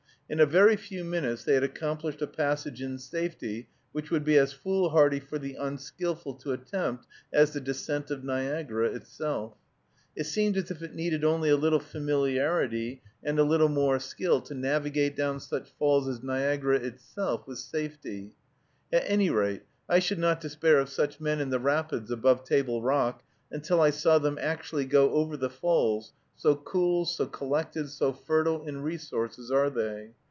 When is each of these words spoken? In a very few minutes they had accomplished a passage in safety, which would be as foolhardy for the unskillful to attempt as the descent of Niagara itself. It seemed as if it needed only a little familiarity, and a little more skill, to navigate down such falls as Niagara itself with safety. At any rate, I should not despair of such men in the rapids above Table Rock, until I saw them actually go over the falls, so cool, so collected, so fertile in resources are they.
In 0.31 0.39
a 0.39 0.45
very 0.45 0.77
few 0.77 1.03
minutes 1.03 1.43
they 1.43 1.55
had 1.55 1.63
accomplished 1.63 2.21
a 2.21 2.25
passage 2.25 2.81
in 2.81 2.99
safety, 2.99 3.67
which 3.91 4.09
would 4.11 4.23
be 4.23 4.37
as 4.37 4.53
foolhardy 4.53 5.19
for 5.19 5.37
the 5.37 5.55
unskillful 5.55 6.35
to 6.35 6.53
attempt 6.53 7.05
as 7.33 7.51
the 7.51 7.59
descent 7.59 8.09
of 8.09 8.23
Niagara 8.23 8.87
itself. 8.93 9.57
It 10.15 10.23
seemed 10.23 10.55
as 10.55 10.71
if 10.71 10.81
it 10.81 10.95
needed 10.95 11.25
only 11.25 11.49
a 11.49 11.57
little 11.57 11.81
familiarity, 11.81 13.01
and 13.21 13.39
a 13.39 13.43
little 13.43 13.67
more 13.67 13.99
skill, 13.99 14.39
to 14.43 14.53
navigate 14.55 15.17
down 15.17 15.41
such 15.41 15.69
falls 15.71 16.07
as 16.07 16.23
Niagara 16.23 16.77
itself 16.77 17.45
with 17.45 17.57
safety. 17.59 18.31
At 18.93 19.03
any 19.05 19.29
rate, 19.29 19.63
I 19.89 19.99
should 19.99 20.17
not 20.19 20.39
despair 20.39 20.79
of 20.79 20.87
such 20.87 21.19
men 21.19 21.41
in 21.41 21.49
the 21.49 21.59
rapids 21.59 22.09
above 22.09 22.45
Table 22.45 22.81
Rock, 22.81 23.21
until 23.51 23.81
I 23.81 23.89
saw 23.89 24.17
them 24.17 24.39
actually 24.41 24.85
go 24.85 25.11
over 25.11 25.35
the 25.35 25.49
falls, 25.49 26.13
so 26.37 26.55
cool, 26.55 27.05
so 27.05 27.25
collected, 27.27 27.89
so 27.89 28.13
fertile 28.13 28.65
in 28.65 28.81
resources 28.81 29.51
are 29.51 29.69
they. 29.69 30.11